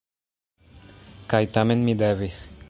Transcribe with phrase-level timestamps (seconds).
[1.35, 2.43] Kaj tamen mi devis.